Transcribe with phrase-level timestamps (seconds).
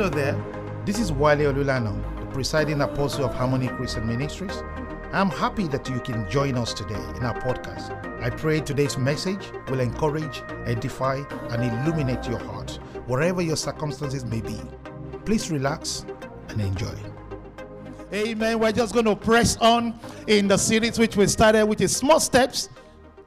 [0.00, 0.82] Hello there.
[0.86, 4.62] This is Wale Olulano, the presiding apostle of Harmony Christian Ministries.
[5.12, 7.92] I'm happy that you can join us today in our podcast.
[8.22, 12.78] I pray today's message will encourage, edify, and illuminate your heart,
[13.08, 14.58] wherever your circumstances may be.
[15.26, 16.06] Please relax
[16.48, 16.96] and enjoy.
[18.10, 18.58] Amen.
[18.58, 22.20] We're just going to press on in the series which we started, which is Small
[22.20, 22.70] Steps,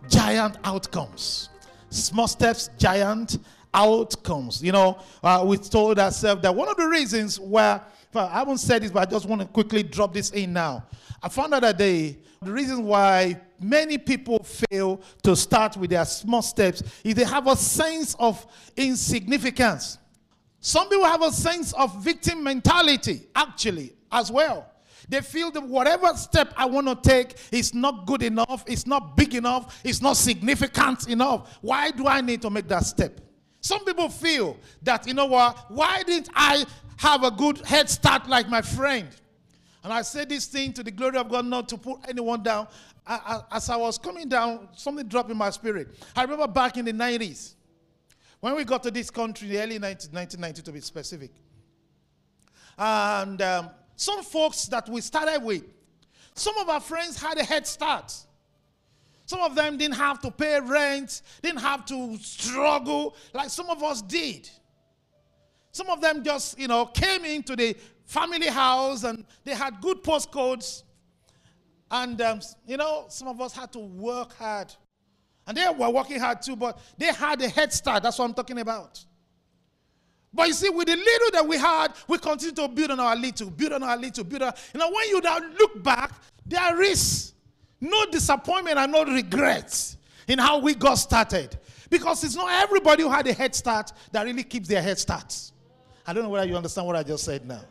[0.10, 1.50] Giant Outcomes.
[1.92, 3.38] Small Steps, Giant
[3.74, 4.64] Outcomes.
[4.64, 7.82] You know, uh, we told ourselves that one of the reasons why,
[8.14, 10.86] well, I haven't said this, but I just want to quickly drop this in now.
[11.22, 16.06] I found out that day the reason why many people fail to start with their
[16.06, 19.98] small steps is they have a sense of insignificance.
[20.60, 24.70] Some people have a sense of victim mentality, actually, as well.
[25.10, 29.18] They feel that whatever step I want to take is not good enough, it's not
[29.18, 31.58] big enough, it's not significant enough.
[31.62, 33.20] Why do I need to make that step?
[33.64, 36.66] Some people feel that, you know what, why didn't I
[36.98, 39.08] have a good head start like my friend?
[39.86, 42.68] And I say this thing to the glory of God, not to put anyone down.
[43.08, 43.16] I,
[43.52, 45.96] I, as I was coming down, something dropped in my spirit.
[46.14, 47.54] I remember back in the 90s,
[48.42, 51.32] when we got to this country, the early 90s, 1990 to be specific.
[52.78, 55.64] And um, some folks that we started with,
[56.36, 58.14] some of our friends had a head start.
[59.26, 63.82] Some of them didn't have to pay rent, didn't have to struggle like some of
[63.82, 64.50] us did.
[65.72, 70.04] Some of them just, you know, came into the family house and they had good
[70.04, 70.84] postcodes.
[71.90, 74.74] And, um, you know, some of us had to work hard.
[75.48, 78.04] And they were working hard too, but they had a head start.
[78.04, 79.04] That's what I'm talking about.
[80.34, 83.16] But you see, with the little that we had, we continue to build on our
[83.16, 84.54] little, build on our little, build on.
[84.74, 86.12] You know, when you now look back,
[86.46, 87.33] there is
[87.84, 91.58] no disappointment and no regrets in how we got started.
[91.90, 95.52] Because it's not everybody who had a head start that really keeps their head starts.
[96.08, 97.62] I don't know whether you understand what I just said now.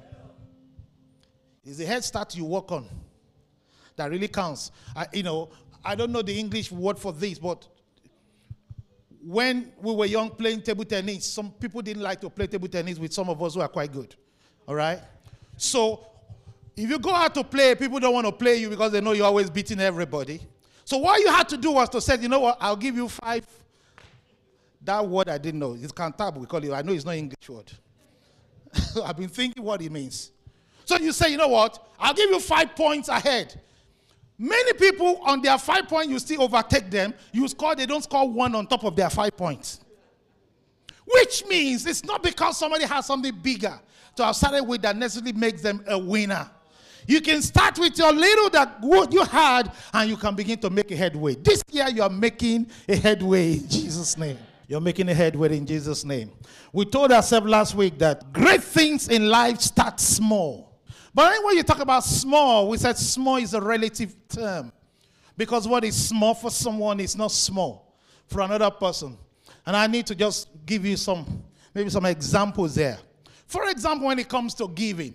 [1.64, 2.86] It's the head start you work on
[3.96, 4.70] that really counts.
[4.94, 5.48] I, you know,
[5.82, 7.66] I don't know the English word for this, but
[9.24, 12.98] when we were young playing table tennis, some people didn't like to play table tennis
[12.98, 14.14] with some of us who are quite good.
[14.66, 15.00] All right?
[15.56, 16.06] So
[16.76, 19.12] if you go out to play, people don't want to play you because they know
[19.12, 20.40] you're always beating everybody.
[20.84, 23.08] So what you had to do was to say, you know what, I'll give you
[23.08, 23.46] five.
[24.82, 25.74] That word I didn't know.
[25.74, 26.72] It's cantab, we call it.
[26.72, 27.70] I know it's not English word.
[29.04, 30.32] I've been thinking what it means.
[30.84, 33.60] So you say, you know what, I'll give you five points ahead.
[34.38, 37.14] Many people on their five points, you still overtake them.
[37.32, 39.80] You score, they don't score one on top of their five points.
[41.06, 43.78] Which means it's not because somebody has something bigger
[44.16, 46.50] to have started with that necessarily makes them a winner.
[47.06, 50.70] You can start with your little that what you had, and you can begin to
[50.70, 51.34] make a headway.
[51.34, 54.38] This year, you are making a headway in Jesus' name.
[54.68, 56.30] You're making a headway in Jesus' name.
[56.72, 60.80] We told ourselves last week that great things in life start small.
[61.14, 64.72] But when you talk about small, we said small is a relative term.
[65.36, 67.94] Because what is small for someone is not small
[68.26, 69.18] for another person.
[69.66, 71.42] And I need to just give you some,
[71.74, 72.98] maybe some examples there.
[73.46, 75.14] For example, when it comes to giving,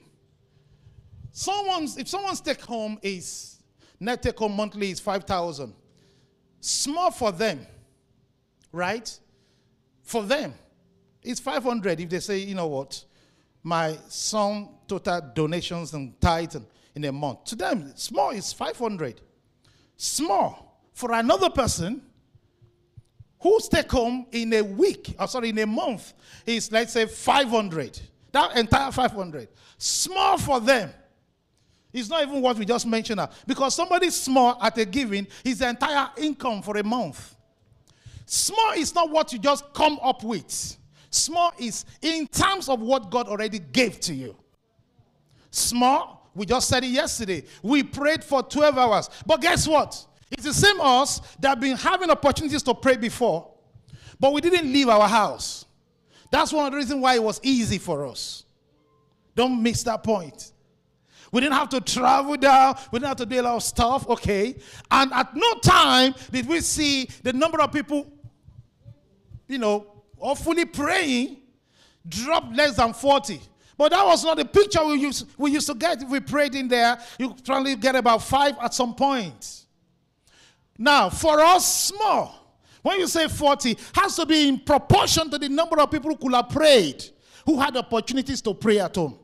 [1.38, 3.60] someone's, if someone's take home is,
[4.00, 5.72] net take home monthly is 5,000,
[6.60, 7.66] small for them,
[8.72, 9.20] right?
[10.02, 10.56] For them,
[11.22, 13.04] it's 500 if they say, you know what,
[13.62, 16.56] my sum total donations and tithe
[16.96, 17.44] in a month.
[17.46, 19.22] To them, small is 500.
[19.96, 20.82] Small.
[20.94, 22.02] For another person,
[23.40, 26.14] whose take home in a week, or sorry, in a month,
[26.48, 28.00] is let's say 500.
[28.32, 29.50] That entire 500.
[29.78, 30.92] Small for them.
[31.94, 33.30] It's not even what we just mentioned now.
[33.46, 37.36] Because somebody small at a giving is the entire income for a month.
[38.26, 40.78] Small is not what you just come up with.
[41.10, 44.36] Small is in terms of what God already gave to you.
[45.50, 47.44] Small, we just said it yesterday.
[47.64, 49.10] We prayed for 12 hours.
[49.26, 50.06] But guess what?
[50.30, 53.50] It's the same us that have been having opportunities to pray before,
[54.20, 55.66] but we didn't leave our house.
[56.30, 58.44] That's one of the reasons why it was easy for us.
[59.36, 60.52] Don't miss that point.
[61.32, 62.76] We didn't have to travel down.
[62.92, 64.08] We didn't have to do a lot of stuff.
[64.08, 64.56] Okay.
[64.90, 68.12] And at no time did we see the number of people,
[69.48, 71.38] you know, awfully praying
[72.08, 73.42] drop less than 40.
[73.78, 76.02] But that was not the picture we used, we used to get.
[76.02, 79.66] If we prayed in there, you probably get about five at some point.
[80.78, 82.34] Now, for us, small.
[82.82, 86.18] When you say 40, has to be in proportion to the number of people who
[86.18, 87.04] could have prayed,
[87.46, 89.20] who had opportunities to pray at home.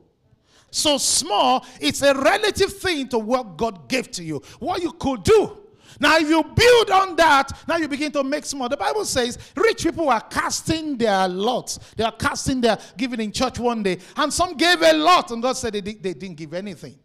[0.74, 4.42] So small, it's a relative thing to what God gave to you.
[4.58, 5.60] What you could do.
[6.00, 8.68] Now, if you build on that, now you begin to make small.
[8.68, 11.78] The Bible says rich people are casting their lots.
[11.96, 14.00] They are casting their giving in church one day.
[14.18, 16.98] And some gave a lot, and God said they, they didn't give anything.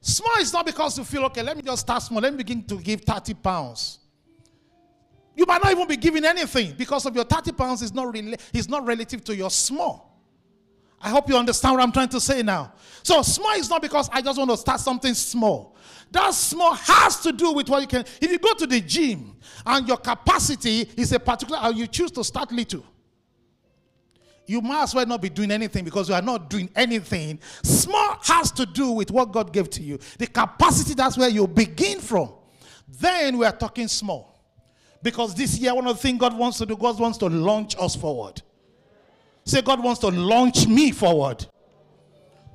[0.00, 2.20] Small is not because you feel, okay, let me just start small.
[2.20, 4.00] Let me begin to give 30 pounds.
[5.36, 8.40] You might not even be giving anything because of your 30 pounds is not, rela-
[8.52, 10.13] is not relative to your small.
[11.04, 12.72] I hope you understand what I'm trying to say now.
[13.02, 15.76] So small is not because I just want to start something small.
[16.10, 18.06] That small has to do with what you can.
[18.22, 19.36] If you go to the gym
[19.66, 22.84] and your capacity is a particular, or you choose to start little,
[24.46, 27.38] you might as well not be doing anything because you are not doing anything.
[27.62, 29.98] Small has to do with what God gave to you.
[30.18, 32.32] The capacity, that's where you begin from.
[32.88, 34.40] Then we are talking small.
[35.02, 37.76] Because this year, one of the things God wants to do, God wants to launch
[37.78, 38.40] us forward.
[39.44, 41.46] Say, God wants to launch me forward.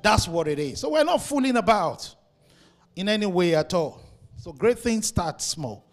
[0.02, 0.80] That's what it is.
[0.80, 2.14] So we're not fooling about
[2.96, 4.00] in any way at all.
[4.36, 5.84] So great things start small.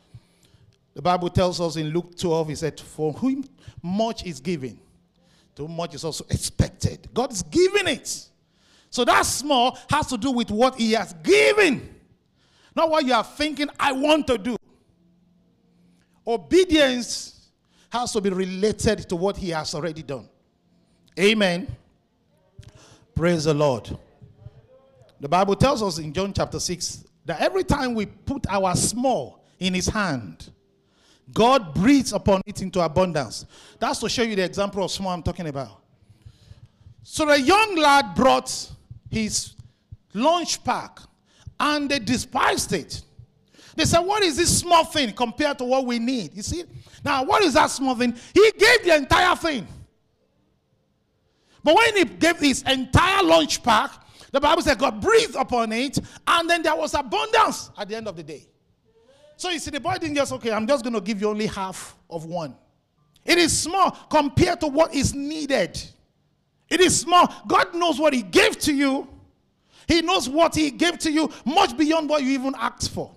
[0.94, 3.48] The Bible tells us in Luke 12, he said, For whom
[3.84, 4.80] much is given,
[5.56, 7.08] too much is also expected.
[7.14, 8.28] God is giving it.
[8.90, 11.96] So that small has to do with what he has given,
[12.76, 14.56] not what you are thinking, I want to do.
[16.26, 17.50] Obedience
[17.90, 20.28] has to be related to what he has already done.
[21.20, 21.68] Amen.
[23.16, 23.98] Praise the Lord.
[25.20, 29.44] The Bible tells us in John chapter 6 that every time we put our small
[29.60, 30.52] in his hand,
[31.34, 33.46] God breathes upon it into abundance.
[33.80, 35.82] That's to show you the example of small I'm talking about.
[37.02, 38.70] So the young lad brought
[39.10, 39.54] his
[40.14, 41.00] lunch pack
[41.60, 43.02] and they despised it.
[43.76, 46.36] They said, What is this small thing compared to what we need?
[46.36, 46.64] You see?
[47.04, 48.16] Now, what is that small thing?
[48.34, 49.68] He gave the entire thing.
[51.64, 53.92] But when he gave his entire lunch pack,
[54.32, 58.08] the Bible said God breathed upon it, and then there was abundance at the end
[58.08, 58.48] of the day.
[59.38, 61.46] So you see, the boy didn't just, okay, I'm just going to give you only
[61.46, 62.56] half of one.
[63.24, 65.80] It is small compared to what is needed.
[66.70, 67.32] It is small.
[67.48, 69.08] God knows what He gave to you.
[69.88, 73.14] He knows what He gave to you much beyond what you even asked for.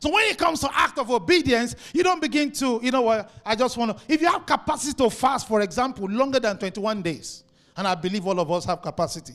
[0.00, 3.30] So when it comes to act of obedience, you don't begin to, you know what,
[3.46, 7.02] I just want to, if you have capacity to fast, for example, longer than 21
[7.02, 7.44] days,
[7.76, 9.34] and I believe all of us have capacity,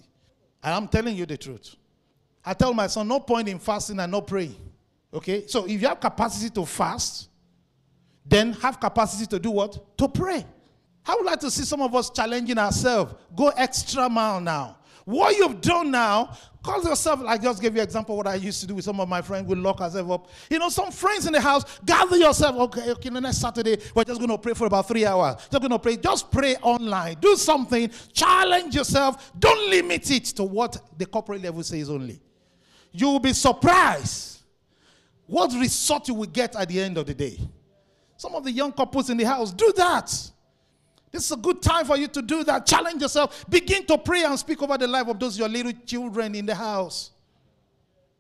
[0.64, 1.76] and I'm telling you the truth.
[2.46, 4.56] I tell my son, no point in fasting and not praying.
[5.14, 5.48] Okay?
[5.48, 7.30] So if you have capacity to fast,
[8.26, 9.98] then have capacity to do what?
[9.98, 10.46] To pray.
[11.06, 13.16] I would like to see some of us challenging ourselves.
[13.36, 14.78] Go extra mile now.
[15.06, 16.38] What you've done now,
[16.68, 19.00] call yourself, I just gave you an example what I used to do with some
[19.00, 19.48] of my friends.
[19.48, 20.28] We lock ourselves up.
[20.50, 22.58] You know, some friends in the house, gather yourself.
[22.58, 25.36] Okay, okay, next Saturday, we're just going to pray for about three hours.
[25.50, 25.96] Just going to pray.
[25.96, 27.16] Just pray online.
[27.22, 27.90] Do something.
[28.12, 29.32] Challenge yourself.
[29.40, 32.20] Don't limit it to what the corporate level says only.
[32.92, 34.42] You will be surprised
[35.26, 37.40] what result you will get at the end of the day.
[38.18, 40.32] Some of the young couples in the house, do that.
[41.12, 42.66] This is a good time for you to do that.
[42.66, 43.46] Challenge yourself.
[43.50, 46.56] Begin to pray and speak over the life of those your little children in the
[46.56, 47.12] house.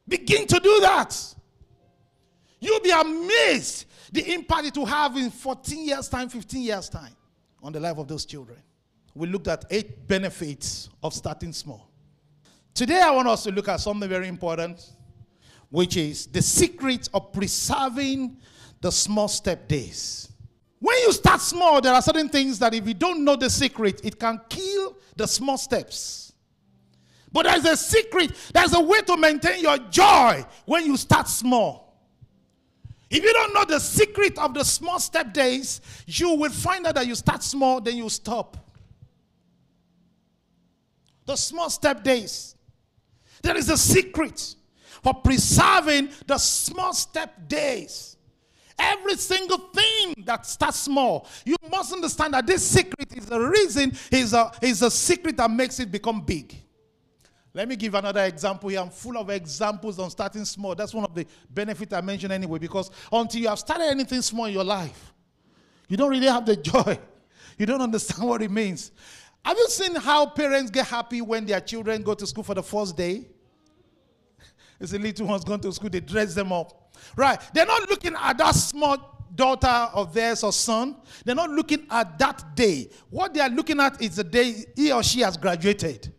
[0.07, 1.35] Begin to do that.
[2.59, 7.15] You'll be amazed the impact it will have in 14 years' time, 15 years' time
[7.61, 8.57] on the life of those children.
[9.13, 11.89] We looked at eight benefits of starting small.
[12.73, 14.93] Today, I want us to look at something very important,
[15.69, 18.37] which is the secret of preserving
[18.79, 20.29] the small step days.
[20.79, 24.01] When you start small, there are certain things that if you don't know the secret,
[24.03, 26.33] it can kill the small steps.
[27.31, 31.87] But there's a secret, there's a way to maintain your joy when you start small.
[33.09, 36.95] If you don't know the secret of the small step days, you will find out
[36.95, 38.57] that you start small, then you stop.
[41.25, 42.55] The small step days.
[43.41, 44.55] There is a secret
[45.03, 48.16] for preserving the small step days.
[48.79, 53.91] Every single thing that starts small, you must understand that this secret is the reason,
[54.11, 56.55] is a, is a secret that makes it become big.
[57.53, 58.79] Let me give another example here.
[58.79, 60.75] I'm full of examples on starting small.
[60.75, 64.45] That's one of the benefits I mentioned anyway, because until you have started anything small
[64.45, 65.11] in your life,
[65.87, 66.99] you don't really have the joy.
[67.57, 68.91] You don't understand what it means.
[69.43, 72.63] Have you seen how parents get happy when their children go to school for the
[72.63, 73.25] first day?
[74.79, 76.93] It's the little ones going to school, they dress them up.
[77.15, 77.39] Right.
[77.53, 80.95] They're not looking at that small daughter of theirs or son.
[81.25, 82.89] They're not looking at that day.
[83.09, 86.13] What they are looking at is the day he or she has graduated.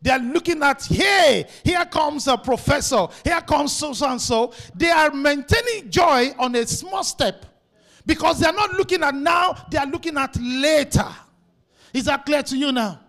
[0.00, 4.52] They are looking at, hey, here comes a professor, here comes so and so.
[4.74, 7.44] They are maintaining joy on a small step
[8.06, 11.08] because they are not looking at now, they are looking at later.
[11.92, 13.00] Is that clear to you now?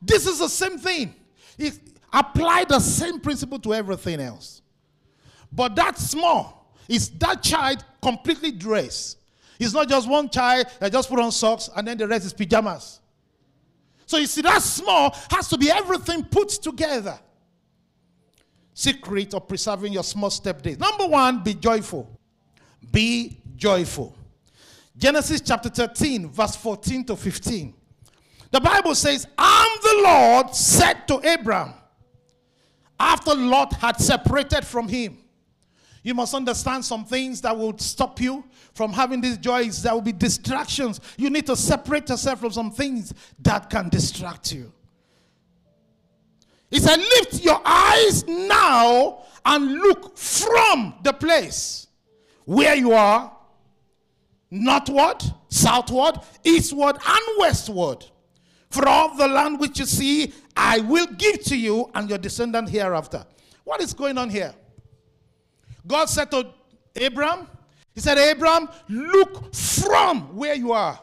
[0.00, 1.14] This is the same thing.
[2.12, 4.60] apply the same principle to everything else.
[5.50, 6.61] But that's small
[6.92, 9.16] is that child completely dressed.
[9.58, 12.34] It's not just one child that just put on socks and then the rest is
[12.34, 13.00] pajamas.
[14.04, 17.18] So you see, that small has to be everything put together.
[18.74, 20.78] Secret of preserving your small step days.
[20.78, 22.20] Number one, be joyful.
[22.90, 24.14] Be joyful.
[24.94, 27.72] Genesis chapter 13, verse 14 to 15.
[28.50, 31.72] The Bible says, And the Lord said to Abram,
[33.00, 35.21] after Lot had separated from him,
[36.02, 38.44] you must understand some things that will stop you
[38.74, 39.82] from having these joys.
[39.82, 41.00] There will be distractions.
[41.16, 44.72] You need to separate yourself from some things that can distract you.
[46.70, 51.86] He said, Lift your eyes now and look from the place
[52.44, 53.36] where you are,
[54.50, 58.04] northward, southward, eastward, and westward.
[58.70, 62.70] For all the land which you see, I will give to you and your descendant
[62.70, 63.24] hereafter.
[63.64, 64.54] What is going on here?
[65.86, 66.48] God said to
[67.00, 67.46] Abram,
[67.94, 70.98] He said, Abram, look from where you are.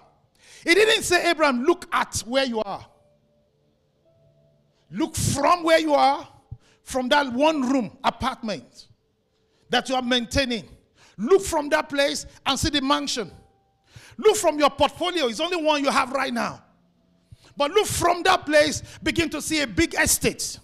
[0.63, 2.85] He didn't say, Abram, look at where you are.
[4.91, 6.27] Look from where you are,
[6.83, 8.87] from that one room apartment
[9.69, 10.67] that you are maintaining.
[11.17, 13.31] Look from that place and see the mansion.
[14.17, 16.63] Look from your portfolio, it's only one you have right now.
[17.55, 20.59] But look from that place, begin to see a big estate.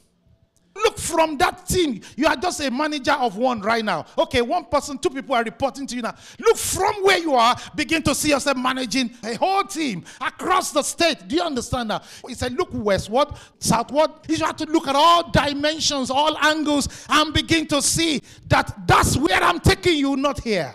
[0.76, 2.02] Look from that team.
[2.18, 4.06] You are just a manager of one right now.
[4.18, 6.16] Okay, one person, two people are reporting to you now.
[6.40, 10.84] Look from where you are, begin to see yourself managing a whole team across the
[10.84, 11.28] state.
[11.28, 12.04] Do you understand that?
[12.28, 13.30] He said, Look westward,
[13.60, 14.12] southward.
[14.28, 19.16] You have to look at all dimensions, all angles, and begin to see that that's
[19.16, 20.74] where I'm taking you, not here.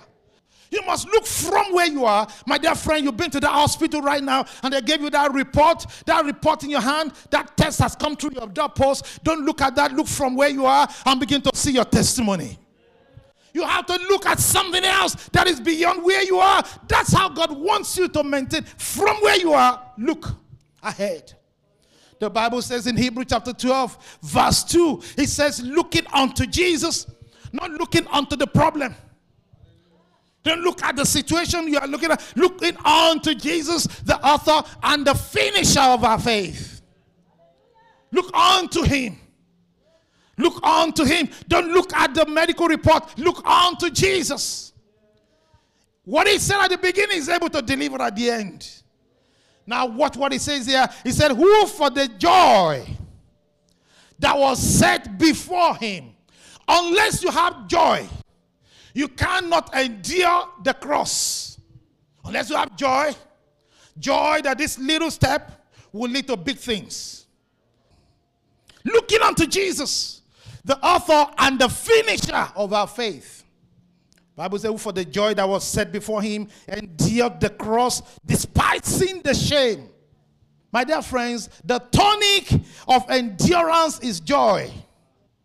[0.71, 2.29] You must look from where you are.
[2.47, 5.33] My dear friend, you've been to the hospital right now and they gave you that
[5.33, 9.23] report, that report in your hand, that test has come through your doorpost.
[9.25, 12.57] Don't look at that, look from where you are and begin to see your testimony.
[13.53, 16.62] You have to look at something else that is beyond where you are.
[16.87, 18.62] That's how God wants you to maintain.
[18.62, 20.29] From where you are, look
[20.85, 21.33] ahead.
[22.21, 27.11] The Bible says in Hebrew chapter 12, verse 2, it says, looking unto Jesus,
[27.53, 28.95] not looking unto the problem.
[30.43, 32.33] Don't look at the situation you are looking at.
[32.37, 36.81] Looking on to Jesus, the author and the finisher of our faith.
[38.13, 39.19] Look on to him.
[40.39, 41.29] Look on to him.
[41.49, 43.19] Don't look at the medical report.
[43.19, 44.73] Look on to Jesus.
[46.05, 48.69] What he said at the beginning is able to deliver at the end.
[49.67, 52.87] Now, what, what he says here, he said, Who for the joy
[54.19, 56.15] that was set before him,
[56.67, 58.09] unless you have joy,
[58.95, 61.59] you cannot endure the cross
[62.25, 63.13] unless you have joy.
[63.99, 67.27] Joy that this little step will lead to big things.
[68.85, 70.23] Looking unto Jesus,
[70.65, 73.45] the author and the finisher of our faith.
[74.37, 79.35] Bible says, for the joy that was set before him, endured the cross, despising the
[79.35, 79.91] shame.
[80.73, 82.51] My dear friends, the tonic
[82.89, 84.71] of endurance is joy.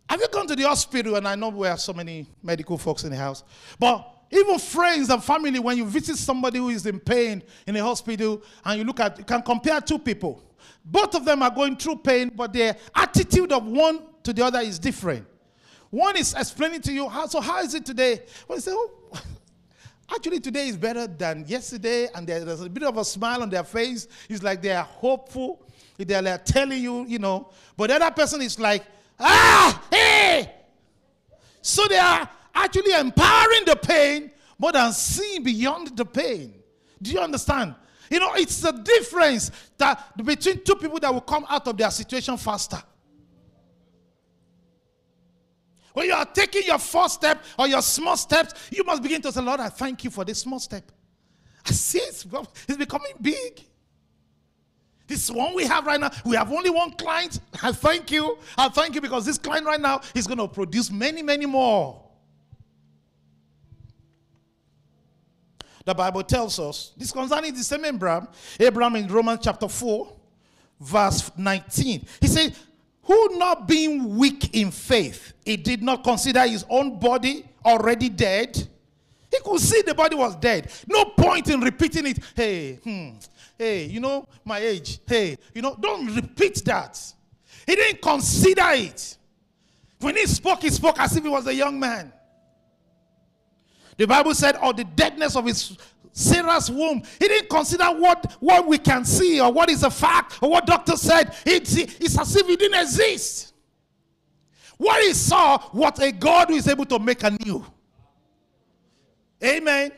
[0.09, 1.15] Have you gone to the hospital?
[1.15, 3.43] And I know we have so many medical folks in the house,
[3.79, 7.83] but even friends and family, when you visit somebody who is in pain in a
[7.83, 10.43] hospital and you look at, you can compare two people.
[10.83, 14.59] Both of them are going through pain, but their attitude of one to the other
[14.59, 15.25] is different.
[15.89, 18.23] One is explaining to you, how, so how is it today?
[18.47, 18.91] Well, you say, oh,
[20.13, 23.63] actually today is better than yesterday, and there's a bit of a smile on their
[23.63, 24.07] face.
[24.27, 25.65] It's like they are hopeful.
[25.97, 27.49] They're like telling you, you know.
[27.77, 28.83] But the other person is like,
[29.19, 30.51] Ah, hey.
[31.61, 36.53] So they are actually empowering the pain more than seeing beyond the pain.
[37.01, 37.75] Do you understand?
[38.09, 41.91] You know, it's the difference that between two people that will come out of their
[41.91, 42.81] situation faster.
[45.93, 49.31] When you are taking your first step or your small steps, you must begin to
[49.31, 50.91] say, Lord, I thank you for this small step.
[51.65, 52.25] I see it's,
[52.67, 53.65] it's becoming big.
[55.07, 57.39] This one we have right now, we have only one client.
[57.61, 58.37] I thank you.
[58.57, 62.01] I thank you because this client right now is going to produce many, many more.
[65.85, 68.27] The Bible tells us this concerning the same Abraham,
[68.59, 70.11] Abraham in Romans chapter 4,
[70.79, 72.05] verse 19.
[72.19, 72.55] He said,
[73.03, 78.67] Who not being weak in faith, he did not consider his own body already dead.
[79.35, 80.71] He could see the body was dead.
[80.87, 82.19] No point in repeating it.
[82.35, 83.11] Hey, hmm,
[83.57, 86.99] hey, you know, my age, hey, you know, don't repeat that.
[87.65, 89.17] He didn't consider it.
[89.99, 92.13] When he spoke, he spoke as if he was a young man.
[93.97, 95.77] The Bible said, or the deadness of his
[96.11, 97.01] Sarah's womb.
[97.19, 100.65] He didn't consider what, what we can see or what is a fact or what
[100.65, 101.35] doctor said.
[101.45, 103.53] It's, it's as if he didn't exist.
[104.77, 107.65] What he saw, what a God who is able to make anew.
[109.43, 109.91] Amen.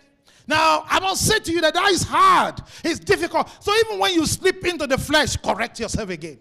[0.47, 2.61] Now, I must say to you that that is hard.
[2.83, 3.49] It's difficult.
[3.61, 6.39] So even when you slip into the flesh, correct yourself again.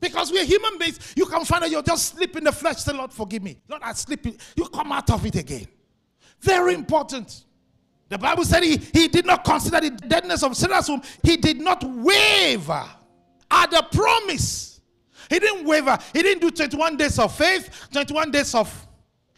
[0.00, 2.78] Because we're human beings, you can find that you're just sleeping in the flesh.
[2.78, 3.58] Say, Lord, forgive me.
[3.68, 4.26] Lord, I sleep.
[4.56, 5.66] You come out of it again.
[6.40, 7.44] Very important.
[8.08, 11.60] The Bible said he, he did not consider the deadness of Sarah's womb he did
[11.60, 12.84] not waver
[13.50, 14.80] at the promise.
[15.28, 15.98] He didn't waver.
[16.14, 18.86] He didn't do 21 days of faith, 21 days of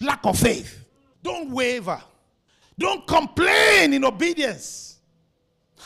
[0.01, 0.85] lack of faith.
[1.23, 2.01] Don't waver.
[2.79, 4.99] Don't complain in obedience.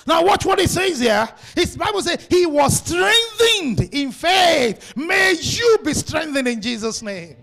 [0.07, 1.29] Now, watch what he says here.
[1.55, 4.95] His Bible says he was strengthened in faith.
[4.97, 7.37] May you be strengthened in Jesus' name.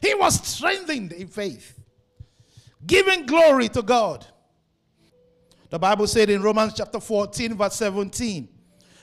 [0.00, 1.78] He was strengthened in faith,
[2.86, 4.26] giving glory to God.
[5.70, 8.48] The Bible said in Romans chapter 14, verse 17,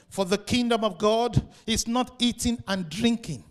[0.08, 3.44] For the kingdom of God is not eating and drinking,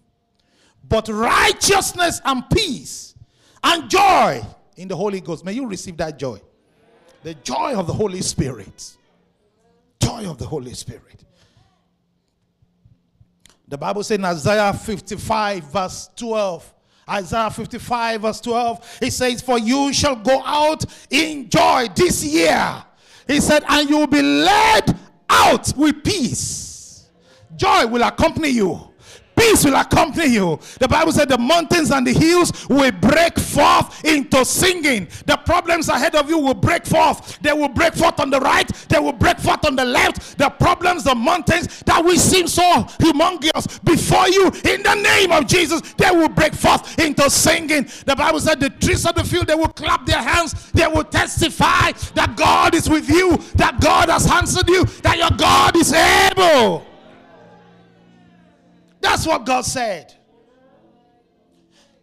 [0.88, 3.16] but righteousness and peace
[3.64, 4.42] and joy
[4.76, 5.44] in the Holy Ghost.
[5.44, 6.40] May you receive that joy.
[7.24, 8.98] The joy of the Holy Spirit.
[10.02, 11.26] Joy of the Holy Spirit.
[13.68, 16.74] The Bible says in Isaiah 55, verse 12.
[17.10, 19.00] Isaiah 55, verse 12.
[19.02, 22.84] It says, For you shall go out in joy this year.
[23.28, 24.98] He said, And you will be led
[25.30, 27.10] out with peace.
[27.56, 28.89] Joy will accompany you
[29.40, 30.60] peace will accompany you.
[30.80, 35.08] The Bible said the mountains and the hills will break forth into singing.
[35.26, 37.40] The problems ahead of you will break forth.
[37.42, 40.38] They will break forth on the right, they will break forth on the left.
[40.38, 45.48] The problems, the mountains that we seem so humongous before you, in the name of
[45.48, 47.88] Jesus, they will break forth into singing.
[48.06, 51.04] The Bible said the trees of the field, they will clap their hands, they will
[51.04, 55.94] testify that God is with you, that God has answered you, that your God is
[55.94, 56.89] able.
[59.02, 60.14] That's what God said.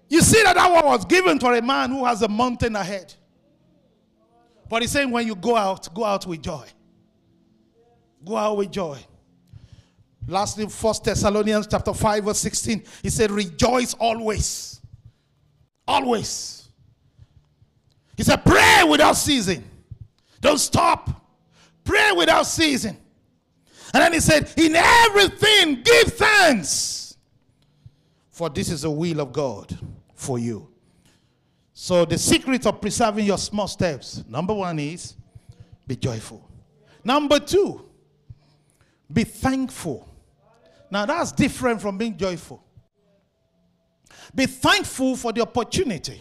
[0.08, 3.14] You see that that one was given to a man who has a mountain ahead.
[4.68, 6.66] But he's saying when you go out, go out with joy.
[8.24, 8.98] Go out with joy.
[10.28, 12.82] Lastly, First Thessalonians chapter 5, verse 16.
[13.02, 14.80] He said, Rejoice always.
[15.86, 16.68] Always.
[18.16, 19.62] He said, Pray without ceasing.
[20.40, 21.10] Don't stop.
[21.84, 22.96] Pray without ceasing.
[23.96, 27.16] And then he said, In everything, give thanks.
[28.30, 29.74] For this is the will of God
[30.12, 30.68] for you.
[31.72, 35.14] So, the secret of preserving your small steps number one is
[35.86, 36.46] be joyful.
[37.04, 37.86] Number two,
[39.10, 40.06] be thankful.
[40.90, 42.62] Now, that's different from being joyful.
[44.34, 46.20] Be thankful for the opportunity.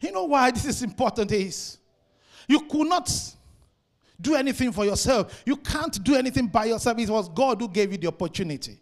[0.00, 1.76] You know why this is important is
[2.48, 3.10] you could not
[4.20, 5.42] do anything for yourself.
[5.44, 6.98] You can't do anything by yourself.
[6.98, 8.80] It was God who gave you the opportunity.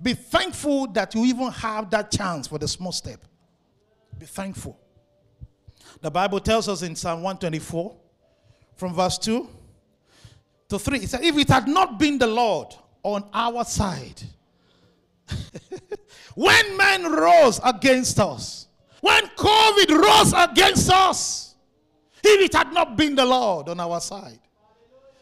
[0.00, 3.24] Be thankful that you even have that chance for the small step.
[4.18, 4.78] Be thankful.
[6.00, 7.96] The Bible tells us in Psalm 124,
[8.76, 9.48] from verse 2
[10.68, 14.22] to 3, it said, If it had not been the Lord on our side,
[16.34, 18.68] when men rose against us,
[19.00, 21.54] when COVID rose against us,
[22.22, 24.40] if it had not been the Lord on our side,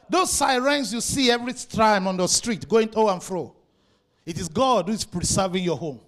[0.09, 3.55] those sirens you see every time on the street going to and fro,
[4.25, 6.01] it is God who is preserving your home.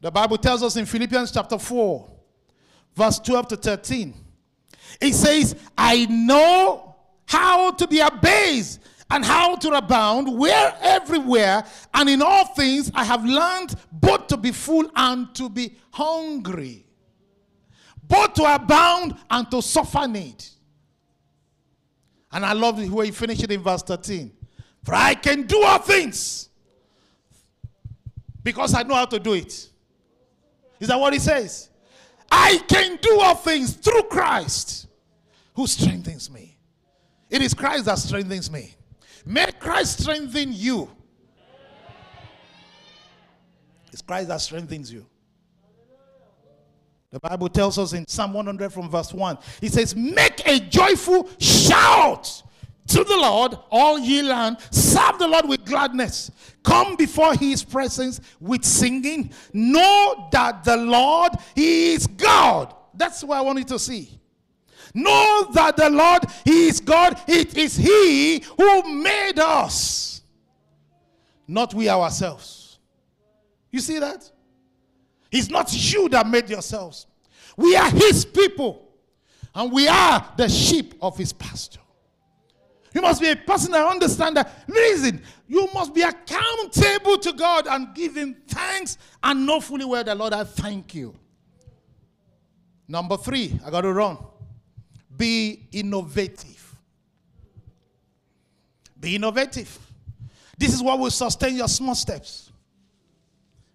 [0.00, 2.10] The Bible tells us in Philippians chapter 4,
[2.94, 4.14] verse 12 to 13,
[5.00, 12.08] it says, I know how to be abased and how to abound where everywhere and
[12.08, 16.86] in all things I have learned both to be full and to be hungry,
[18.02, 20.44] both to abound and to suffer need.
[22.32, 24.32] And I love way he finished it in verse 13.
[24.84, 26.48] For I can do all things
[28.42, 29.68] because I know how to do it.
[30.78, 31.68] Is that what he says?
[32.30, 34.86] I can do all things through Christ
[35.54, 36.56] who strengthens me.
[37.28, 38.74] It is Christ that strengthens me.
[39.26, 40.90] May Christ strengthen you.
[43.92, 45.04] It's Christ that strengthens you.
[47.10, 51.28] The Bible tells us in Psalm 100 from verse 1, it says, Make a joyful
[51.40, 52.42] shout
[52.86, 54.58] to the Lord, all ye land.
[54.70, 56.30] Serve the Lord with gladness.
[56.62, 59.32] Come before his presence with singing.
[59.52, 62.74] Know that the Lord is God.
[62.94, 64.20] That's what I want you to see.
[64.94, 67.20] Know that the Lord is God.
[67.26, 70.22] It is he who made us,
[71.46, 72.78] not we ourselves.
[73.70, 74.30] You see that?
[75.30, 77.06] It's not you that made yourselves.
[77.56, 78.88] We are his people.
[79.54, 81.80] And we are the sheep of his pasture.
[82.94, 84.64] You must be a person that understands that.
[84.66, 90.02] Listen, you must be accountable to God and give him thanks and know fully well
[90.02, 91.14] the Lord, I thank you.
[92.88, 94.18] Number three, I got to run.
[95.16, 96.74] Be innovative.
[98.98, 99.78] Be innovative.
[100.58, 102.50] This is what will sustain your small steps.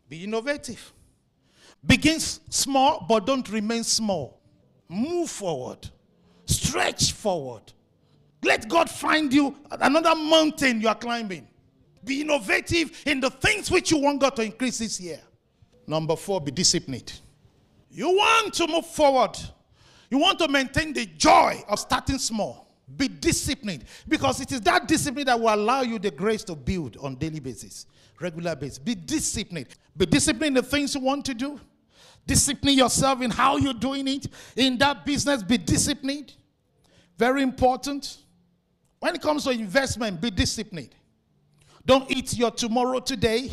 [0.10, 0.91] Be innovative.
[1.86, 4.39] Begin small, but don't remain small.
[4.89, 5.89] Move forward.
[6.45, 7.74] Stretch forward.
[8.43, 11.48] Let God find you another mountain you are climbing.
[12.04, 15.19] Be innovative in the things which you want God to increase this year.
[15.88, 17.19] Number four, be disciplined.
[17.89, 19.38] You want to move forward.
[20.10, 22.67] You want to maintain the joy of starting small.
[22.95, 26.98] Be disciplined because it is that discipline that will allow you the grace to build
[26.98, 27.88] on daily basis,
[28.21, 28.78] regular basis.
[28.78, 29.67] Be disciplined.
[29.98, 31.60] Be disciplined in the things you want to do.
[32.28, 34.28] Discipline yourself in how you're doing it.
[34.56, 36.34] In that business, be disciplined.
[37.18, 38.18] Very important.
[39.00, 40.96] When it comes to investment, be disciplined.
[41.86, 43.52] Don't eat your tomorrow today.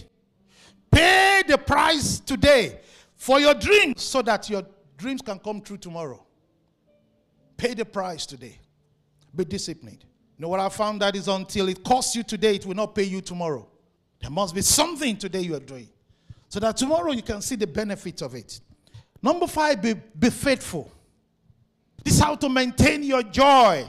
[0.90, 2.80] Pay the price today
[3.14, 4.62] for your dreams so that your
[4.96, 6.24] dreams can come true tomorrow.
[7.56, 8.58] Pay the price today.
[9.34, 10.04] Be disciplined.
[10.38, 12.94] You know what I found that is until it costs you today, it will not
[12.94, 13.68] pay you tomorrow.
[14.20, 15.88] There must be something today you are doing
[16.52, 18.60] so that tomorrow you can see the benefit of it.
[19.22, 20.92] Number five, be, be faithful.
[22.04, 23.88] This is how to maintain your joy.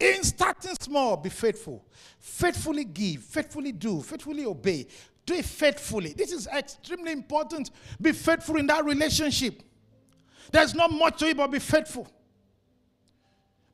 [0.00, 1.84] In starting small, be faithful.
[2.18, 4.86] Faithfully give, faithfully do, faithfully obey.
[5.26, 6.14] Do it faithfully.
[6.14, 7.70] This is extremely important.
[8.00, 9.62] Be faithful in that relationship.
[10.50, 12.10] There's not much to it, but be faithful.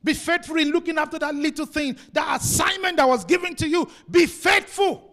[0.03, 3.89] Be faithful in looking after that little thing, that assignment that was given to you.
[4.11, 5.08] Be faithful.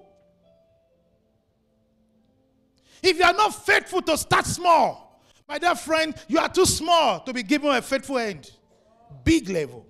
[3.03, 7.21] If you are not faithful to start small, my dear friend, you are too small
[7.21, 8.51] to be given a faithful end.
[9.25, 9.87] Big level.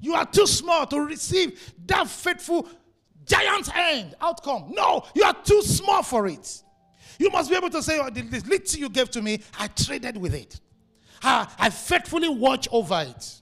[0.00, 2.68] You are too small to receive that faithful
[3.24, 4.72] giant end outcome.
[4.76, 6.62] No, you are too small for it.
[7.18, 10.16] You must be able to say, oh, this little you gave to me, I traded
[10.16, 10.60] with it.
[11.22, 13.40] I faithfully watch over it.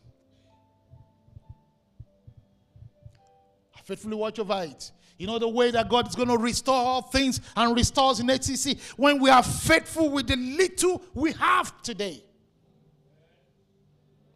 [3.76, 4.92] I faithfully watch over it.
[5.22, 8.26] You know the way that God is going to restore all things and restores in
[8.26, 12.24] HCC when we are faithful with the little we have today.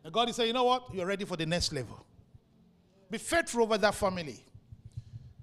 [0.05, 0.95] And God is saying, you know what?
[0.95, 2.07] You're ready for the next level.
[3.11, 4.39] Be faithful over that family.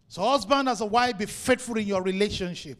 [0.07, 2.77] So, husband as a wife, be faithful in your relationship.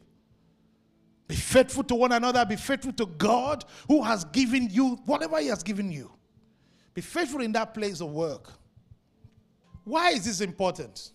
[1.28, 2.45] Be faithful to one another.
[2.45, 6.10] Be faithful to God who has given you whatever He has given you.
[6.93, 8.54] Be faithful in that place of work.
[9.84, 11.12] Why is this important?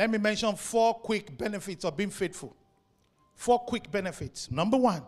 [0.00, 2.56] Let me mention four quick benefits of being faithful.
[3.34, 4.50] Four quick benefits.
[4.50, 5.02] Number one,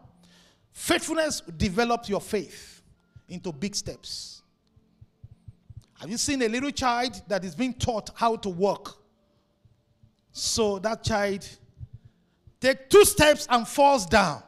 [0.71, 2.83] faithfulness develops your faith
[3.27, 4.43] into big steps.
[5.99, 9.03] Have you seen a little child that is being taught how to walk?
[10.31, 11.49] So that child
[12.61, 14.43] take two steps and falls down.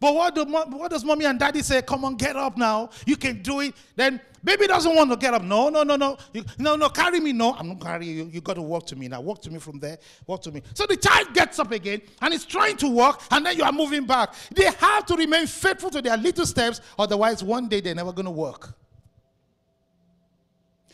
[0.00, 1.82] But what, do, what does mommy and daddy say?
[1.82, 2.90] Come on, get up now.
[3.04, 3.74] You can do it.
[3.96, 5.42] Then baby doesn't want to get up.
[5.42, 6.16] No, no, no, no.
[6.32, 7.32] You, no, no, carry me.
[7.32, 8.30] No, I'm not carrying you.
[8.32, 9.20] You got to walk to me now.
[9.20, 9.98] Walk to me from there.
[10.26, 10.62] Walk to me.
[10.74, 13.72] So the child gets up again and is trying to walk, and then you are
[13.72, 14.34] moving back.
[14.54, 18.26] They have to remain faithful to their little steps, otherwise, one day they're never going
[18.26, 18.74] to work.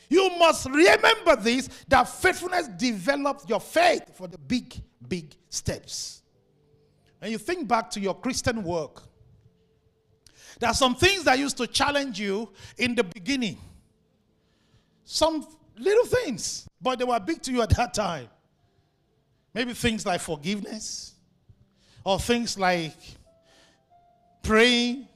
[0.08, 4.74] You must remember this that faithfulness develops your faith for the big,
[5.06, 6.22] big steps.
[7.24, 9.02] And you think back to your Christian work,
[10.60, 13.56] there are some things that used to challenge you in the beginning.
[15.04, 15.46] Some
[15.78, 18.28] little things, but they were big to you at that time.
[19.54, 21.14] Maybe things like forgiveness,
[22.04, 22.92] or things like
[24.42, 25.08] praying,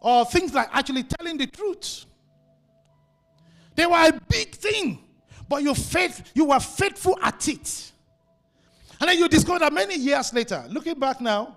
[0.00, 2.04] or things like actually telling the truth.
[3.76, 5.04] They were a big thing,
[5.48, 7.91] but you faith, you were faithful at it.
[9.02, 11.56] And then you discover that many years later, looking back now,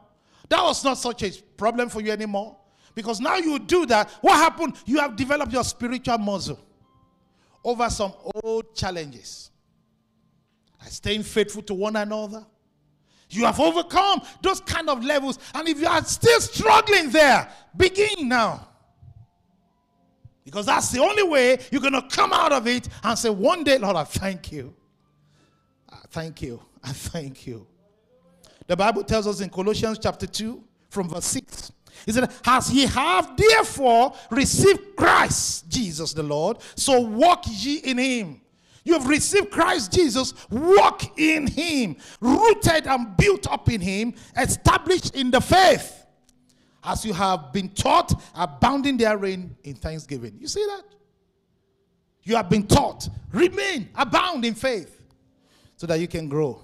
[0.50, 2.58] that was not such a problem for you anymore.
[2.96, 4.76] Because now you do that, what happened?
[4.84, 6.60] You have developed your spiritual muscle
[7.64, 9.52] over some old challenges.
[10.82, 12.44] Like staying faithful to one another.
[13.30, 15.38] You have overcome those kind of levels.
[15.54, 18.68] And if you are still struggling there, begin now.
[20.44, 23.64] Because that's the only way you're going to come out of it and say, One
[23.64, 24.74] day, Lord, I thank you.
[26.10, 26.60] Thank you.
[26.86, 27.68] I thank you.
[28.68, 31.72] The Bible tells us in Colossians chapter 2, from verse 6,
[32.06, 37.98] he said, As ye have therefore received Christ Jesus the Lord, so walk ye in
[37.98, 38.42] him.
[38.84, 45.16] You have received Christ Jesus, walk in him, rooted and built up in him, established
[45.16, 46.06] in the faith
[46.84, 50.38] as you have been taught, abounding therein in thanksgiving.
[50.40, 50.84] You see that?
[52.24, 55.02] You have been taught, remain, abound in faith,
[55.76, 56.62] so that you can grow.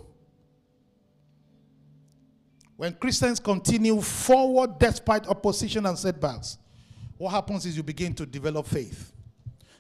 [2.81, 6.57] When Christians continue forward despite opposition and setbacks,
[7.15, 9.13] what happens is you begin to develop faith.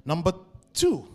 [0.05, 0.31] Number
[0.71, 1.07] two,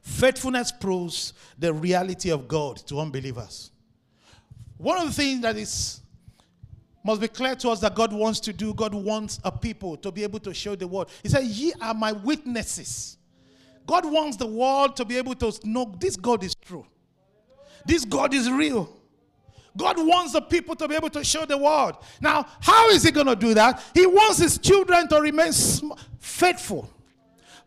[0.00, 3.70] faithfulness proves the reality of God to unbelievers.
[4.78, 6.00] One of the things that is
[7.04, 10.10] must be clear to us that God wants to do, God wants a people to
[10.10, 11.10] be able to show the world.
[11.22, 13.18] He said, Ye are my witnesses.
[13.86, 16.86] God wants the world to be able to know this God is true.
[17.84, 18.96] This God is real.
[19.76, 21.96] God wants the people to be able to show the world.
[22.20, 23.82] Now, how is He going to do that?
[23.94, 26.90] He wants His children to remain sm- faithful,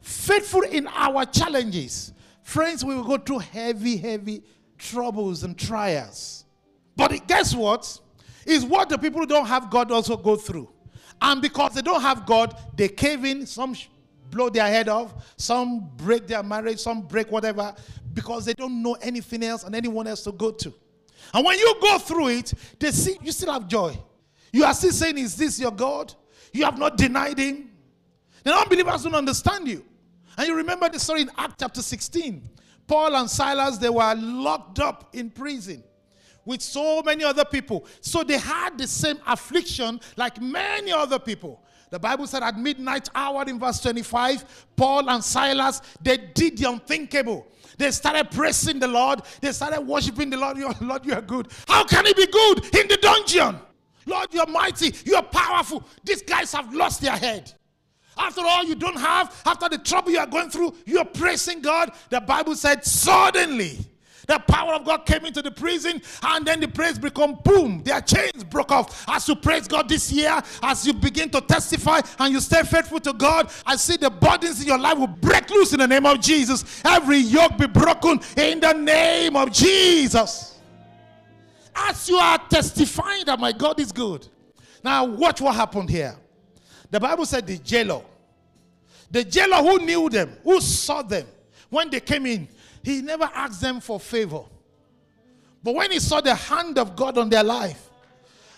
[0.02, 2.14] faithful in our challenges.
[2.44, 4.44] Friends, we will go through heavy, heavy
[4.78, 6.46] troubles and trials.
[6.96, 8.00] But guess what?
[8.46, 10.70] Is what the people who don't have God also go through.
[11.22, 13.76] And because they don't have God, they cave in, some
[14.32, 17.76] blow their head off, some break their marriage, some break whatever,
[18.14, 20.74] because they don't know anything else and anyone else to go to.
[21.34, 23.98] And when you go through it, they see you still have joy.
[24.52, 26.14] You are still saying, Is this your God?
[26.52, 27.70] You have not denied him.
[28.44, 29.86] The unbelievers don't understand you.
[30.38, 32.50] And you remember the story in Act chapter 16.
[32.88, 35.84] Paul and Silas, they were locked up in prison
[36.46, 37.86] with so many other people.
[38.02, 41.64] So they had the same affliction like many other people.
[41.92, 46.70] The Bible said at midnight hour in verse 25, Paul and Silas, they did the
[46.70, 47.48] unthinkable.
[47.80, 49.22] They started praising the Lord.
[49.40, 50.58] They started worshiping the Lord.
[50.82, 51.48] Lord, you are good.
[51.66, 53.58] How can he be good in the dungeon?
[54.06, 54.94] Lord, you're mighty.
[55.06, 55.86] You're powerful.
[56.04, 57.54] These guys have lost their head.
[58.18, 61.94] After all you don't have, after the trouble you are going through, you're praising God.
[62.10, 63.78] The Bible said, suddenly
[64.30, 67.82] the power of God came into the prison, and then the praise become boom.
[67.84, 69.04] Their chains broke off.
[69.10, 73.00] As you praise God this year, as you begin to testify and you stay faithful
[73.00, 76.06] to God, I see the burdens in your life will break loose in the name
[76.06, 76.84] of Jesus.
[76.86, 80.60] Every yoke be broken in the name of Jesus.
[81.76, 84.28] As you are testifying that my God is good.
[84.84, 86.16] Now, watch what happened here.
[86.92, 88.02] The Bible said the jailer,
[89.10, 91.26] the jailer who knew them, who saw them
[91.72, 92.48] when they came in,
[92.84, 94.44] he never asked them for favor.
[95.64, 97.90] But when he saw the hand of God on their life,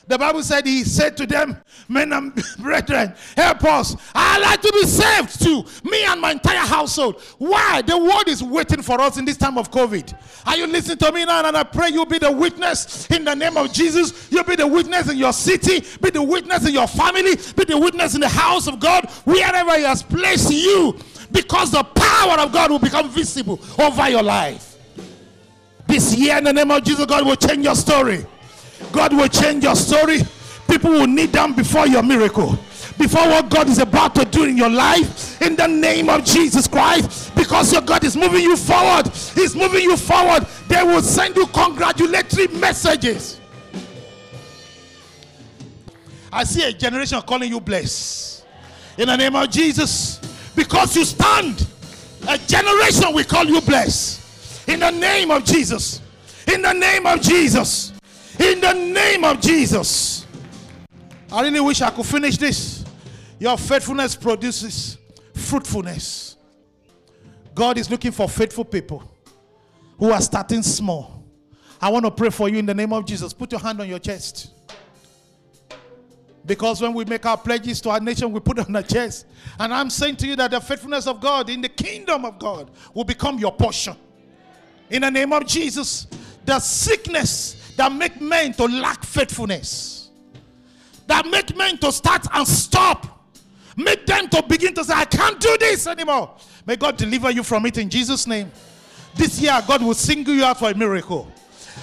[0.08, 1.58] the Bible said he said to them,
[1.88, 3.96] Men and brethren, help us.
[4.14, 5.64] I'd like to be saved too.
[5.90, 7.22] Me and my entire household.
[7.38, 7.82] Why?
[7.82, 10.14] The world is waiting for us in this time of COVID.
[10.48, 11.46] Are you listening to me now?
[11.46, 14.30] And I pray you'll be the witness in the name of Jesus.
[14.32, 17.78] You'll be the witness in your city, be the witness in your family, be the
[17.78, 20.98] witness in the house of God, wherever He has placed you
[21.32, 24.78] because the power of God will become visible over your life.
[25.88, 28.26] This year, in the name of Jesus, God will change your story.
[28.92, 30.20] God will change your story.
[30.70, 32.58] People will kneel down before your miracle,
[32.98, 36.68] before what God is about to do in your life, in the name of Jesus
[36.68, 39.08] Christ, because your God is moving you forward.
[39.36, 40.46] He's moving you forward.
[40.68, 43.40] They will send you congratulatory messages.
[46.32, 48.46] I see a generation calling you blessed.
[48.98, 50.22] In the name of Jesus
[50.56, 51.68] because you stand.
[52.28, 54.70] A generation we call you blessed.
[54.70, 56.02] In the name of Jesus.
[56.52, 57.94] In the name of Jesus.
[58.40, 60.26] In the name of Jesus.
[61.32, 62.84] I really wish I could finish this.
[63.40, 64.98] Your faithfulness produces
[65.34, 66.38] fruitfulness.
[67.56, 69.04] God is looking for faithful people
[69.98, 71.24] who are starting small.
[71.82, 73.34] I want to pray for you in the name of Jesus.
[73.34, 74.52] Put your hand on your chest.
[76.46, 79.28] Because when we make our pledges to our nation, we put on our chest.
[79.60, 82.72] And I'm saying to you that the faithfulness of God in the kingdom of God
[82.94, 83.96] will become your portion.
[84.90, 86.08] In the name of Jesus,
[86.44, 90.10] the sickness that make men to lack faithfulness,
[91.08, 93.30] that make men to start and stop,
[93.78, 96.36] make them to begin to say, I can't do this anymore.
[96.66, 98.52] May God deliver you from it in Jesus' name.
[99.14, 101.32] This year, God will single you out for a miracle.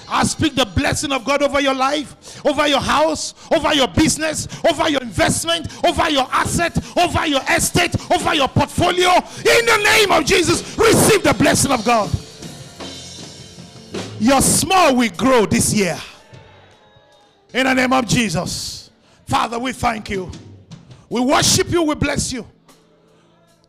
[0.07, 4.47] I speak the blessing of God over your life, over your house, over your business,
[4.67, 9.09] over your investment, over your asset, over your estate, over your portfolio.
[9.09, 12.09] In the name of Jesus, receive the blessing of God.
[14.19, 15.97] Your small will grow this year.
[17.53, 18.91] In the name of Jesus.
[19.27, 20.31] Father, we thank you.
[21.07, 21.83] We worship you.
[21.83, 22.47] We bless you.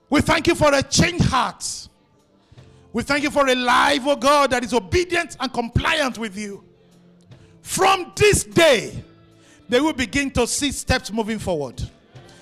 [0.09, 1.89] We thank you for a changed heart.
[2.93, 6.65] We thank you for a life, oh God, that is obedient and compliant with you.
[7.63, 9.05] From this day,
[9.69, 11.81] they will begin to see steps moving forward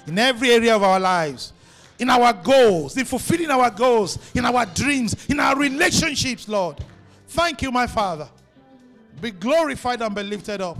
[0.06, 1.52] in every area of our lives,
[1.98, 6.82] in our goals, in fulfilling our goals, in our dreams, in our relationships, Lord.
[7.28, 8.28] Thank you, my Father.
[9.20, 10.78] Be glorified and be lifted up.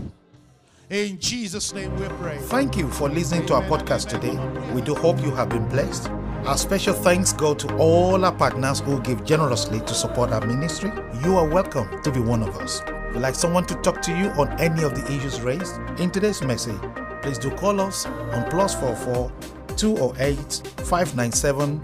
[0.89, 2.39] In Jesus' name we pray.
[2.39, 4.35] Thank you for listening to our podcast today.
[4.73, 6.09] We do hope you have been blessed.
[6.49, 10.91] Our special thanks go to all our partners who give generously to support our ministry.
[11.23, 12.81] You are welcome to be one of us.
[12.87, 16.09] If you like someone to talk to you on any of the issues raised in
[16.09, 16.81] today's message,
[17.21, 19.31] please do call us on plus 44
[19.77, 21.79] 208 597